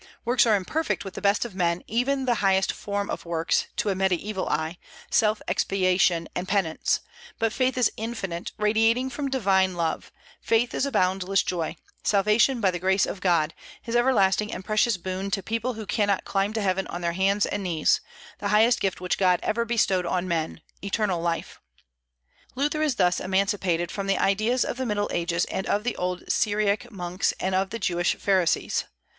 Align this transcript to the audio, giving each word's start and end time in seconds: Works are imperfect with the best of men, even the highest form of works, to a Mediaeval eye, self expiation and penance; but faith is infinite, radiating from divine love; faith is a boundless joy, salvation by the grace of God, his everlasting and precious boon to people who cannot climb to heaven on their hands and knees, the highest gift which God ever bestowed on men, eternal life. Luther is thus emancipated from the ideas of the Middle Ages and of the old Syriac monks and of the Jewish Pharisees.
Works 0.25 0.47
are 0.47 0.55
imperfect 0.55 1.05
with 1.05 1.13
the 1.13 1.21
best 1.21 1.45
of 1.45 1.53
men, 1.53 1.83
even 1.85 2.25
the 2.25 2.33
highest 2.41 2.71
form 2.71 3.07
of 3.07 3.23
works, 3.23 3.67
to 3.75 3.89
a 3.89 3.93
Mediaeval 3.95 4.49
eye, 4.49 4.79
self 5.11 5.43
expiation 5.47 6.27
and 6.33 6.47
penance; 6.47 7.01
but 7.37 7.53
faith 7.53 7.77
is 7.77 7.91
infinite, 7.97 8.51
radiating 8.57 9.11
from 9.11 9.29
divine 9.29 9.75
love; 9.75 10.11
faith 10.41 10.73
is 10.73 10.87
a 10.87 10.91
boundless 10.91 11.43
joy, 11.43 11.75
salvation 12.03 12.59
by 12.59 12.71
the 12.71 12.79
grace 12.79 13.05
of 13.05 13.21
God, 13.21 13.53
his 13.79 13.95
everlasting 13.95 14.51
and 14.51 14.65
precious 14.65 14.97
boon 14.97 15.29
to 15.29 15.43
people 15.43 15.75
who 15.75 15.85
cannot 15.85 16.25
climb 16.25 16.51
to 16.53 16.63
heaven 16.63 16.87
on 16.87 17.01
their 17.01 17.13
hands 17.13 17.45
and 17.45 17.61
knees, 17.61 18.01
the 18.39 18.47
highest 18.47 18.79
gift 18.79 19.01
which 19.01 19.19
God 19.19 19.39
ever 19.43 19.65
bestowed 19.65 20.07
on 20.07 20.27
men, 20.27 20.61
eternal 20.83 21.21
life. 21.21 21.61
Luther 22.55 22.81
is 22.81 22.95
thus 22.95 23.19
emancipated 23.19 23.91
from 23.91 24.07
the 24.07 24.17
ideas 24.17 24.65
of 24.65 24.77
the 24.77 24.85
Middle 24.87 25.11
Ages 25.13 25.45
and 25.45 25.67
of 25.67 25.83
the 25.83 25.95
old 25.97 26.23
Syriac 26.27 26.89
monks 26.91 27.35
and 27.39 27.53
of 27.53 27.69
the 27.69 27.77
Jewish 27.77 28.15
Pharisees. 28.15 28.85